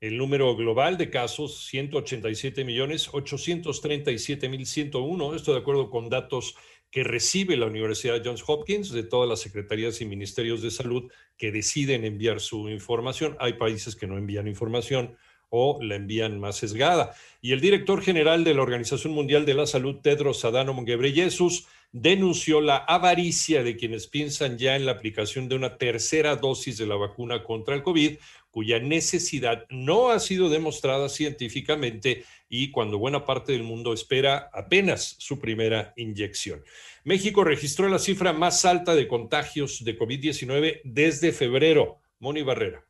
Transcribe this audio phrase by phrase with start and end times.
[0.00, 5.34] El número global de casos, 187 millones 837 mil 101.
[5.34, 6.54] Esto de acuerdo con datos
[6.92, 11.50] que recibe la Universidad Johns Hopkins de todas las secretarías y ministerios de salud que
[11.50, 13.36] deciden enviar su información.
[13.40, 15.16] Hay países que no envían información
[15.50, 17.12] o la envían más sesgada.
[17.42, 22.60] Y el director general de la Organización Mundial de la Salud, Tedros Adhanom Ghebreyesus, denunció
[22.60, 26.96] la avaricia de quienes piensan ya en la aplicación de una tercera dosis de la
[26.96, 28.18] vacuna contra el COVID,
[28.50, 35.16] cuya necesidad no ha sido demostrada científicamente y cuando buena parte del mundo espera apenas
[35.18, 36.62] su primera inyección.
[37.04, 42.00] México registró la cifra más alta de contagios de COVID-19 desde febrero.
[42.18, 42.87] Moni Barrera.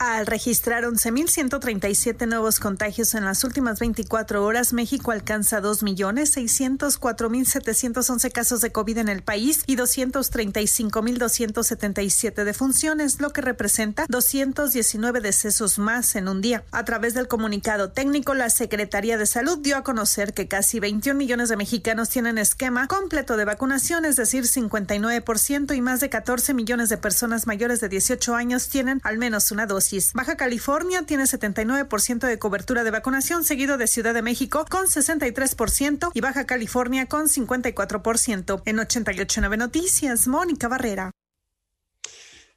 [0.00, 8.72] Al registrar 11.137 nuevos contagios en las últimas 24 horas, México alcanza 2.604.711 casos de
[8.72, 16.40] COVID en el país y 235.277 defunciones, lo que representa 219 decesos más en un
[16.40, 16.64] día.
[16.72, 21.16] A través del comunicado técnico, la Secretaría de Salud dio a conocer que casi 21
[21.16, 26.52] millones de mexicanos tienen esquema completo de vacunación, es decir, 59%, y más de 14
[26.52, 29.83] millones de personas mayores de 18 años tienen al menos una dosis
[30.14, 36.10] Baja California tiene 79% de cobertura de vacunación, seguido de Ciudad de México con 63%
[36.14, 38.62] y Baja California con 54%.
[38.64, 41.10] En 889 Noticias, Mónica Barrera.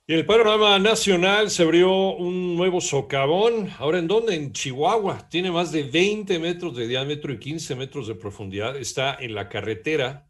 [0.09, 3.69] Y el panorama nacional se abrió un nuevo socavón.
[3.77, 4.35] ¿Ahora en dónde?
[4.35, 5.27] En Chihuahua.
[5.29, 8.77] Tiene más de 20 metros de diámetro y 15 metros de profundidad.
[8.77, 10.29] Está en la carretera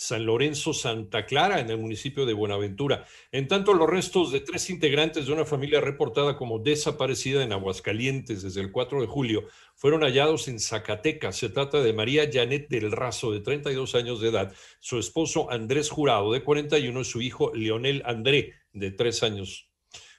[0.00, 3.04] San Lorenzo Santa Clara, en el municipio de Buenaventura.
[3.32, 8.42] En tanto, los restos de tres integrantes de una familia reportada como desaparecida en Aguascalientes
[8.42, 11.36] desde el 4 de julio fueron hallados en Zacatecas.
[11.36, 15.90] Se trata de María Janet del Razo, de 32 años de edad, su esposo Andrés
[15.90, 19.68] Jurado, de 41, y su hijo Leonel André, de 3 años.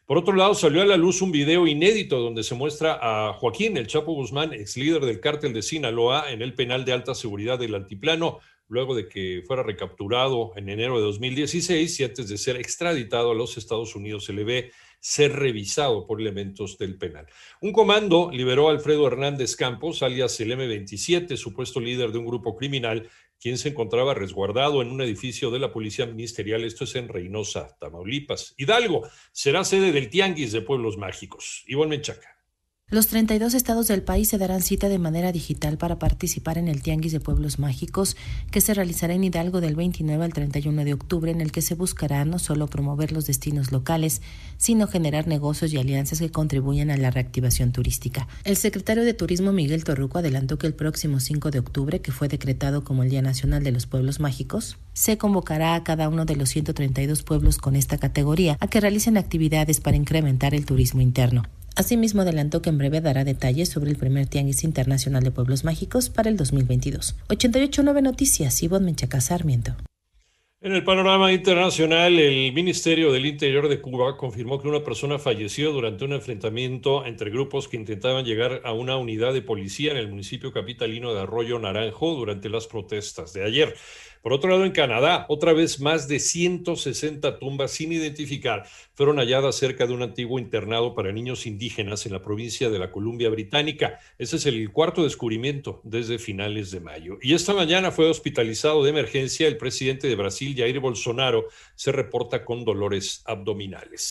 [0.05, 3.77] Por otro lado, salió a la luz un video inédito donde se muestra a Joaquín,
[3.77, 7.57] el Chapo Guzmán, ex líder del cártel de Sinaloa, en el penal de alta seguridad
[7.57, 8.39] del Altiplano,
[8.69, 13.35] luego de que fuera recapturado en enero de 2016 y antes de ser extraditado a
[13.35, 17.25] los Estados Unidos se le ve ser revisado por elementos del penal.
[17.61, 22.55] Un comando liberó a Alfredo Hernández Campos, alias el M27, supuesto líder de un grupo
[22.55, 23.09] criminal,
[23.39, 27.77] quien se encontraba resguardado en un edificio de la Policía Ministerial, esto es en Reynosa,
[27.79, 28.53] Tamaulipas.
[28.57, 31.63] Hidalgo será sede del Tianguis de Pueblos Mágicos.
[31.67, 32.38] Ivonne Menchaca.
[32.91, 36.81] Los 32 estados del país se darán cita de manera digital para participar en el
[36.81, 38.17] Tianguis de Pueblos Mágicos
[38.49, 41.75] que se realizará en Hidalgo del 29 al 31 de octubre, en el que se
[41.75, 44.23] buscará no solo promover los destinos locales,
[44.57, 48.27] sino generar negocios y alianzas que contribuyan a la reactivación turística.
[48.43, 52.27] El secretario de Turismo Miguel Torruco adelantó que el próximo 5 de octubre, que fue
[52.27, 56.35] decretado como el Día Nacional de los Pueblos Mágicos, se convocará a cada uno de
[56.35, 61.43] los 132 pueblos con esta categoría a que realicen actividades para incrementar el turismo interno.
[61.79, 66.09] Asimismo, adelantó que en breve dará detalles sobre el primer Tianguis Internacional de Pueblos Mágicos
[66.09, 67.15] para el 2022.
[67.29, 69.77] 889 Noticias, Ivonne Menchaca Sarmiento.
[70.61, 75.71] En el panorama internacional, el Ministerio del Interior de Cuba confirmó que una persona falleció
[75.71, 80.09] durante un enfrentamiento entre grupos que intentaban llegar a una unidad de policía en el
[80.09, 83.73] municipio capitalino de Arroyo Naranjo durante las protestas de ayer.
[84.21, 89.55] Por otro lado, en Canadá, otra vez más de 160 tumbas sin identificar fueron halladas
[89.55, 93.97] cerca de un antiguo internado para niños indígenas en la provincia de la Columbia Británica.
[94.17, 97.17] Ese es el cuarto descubrimiento desde finales de mayo.
[97.21, 100.17] Y esta mañana fue hospitalizado de emergencia el presidente de
[100.53, 104.07] Brasil, Jair Bolsonaro, se reporta con dolores abdominales.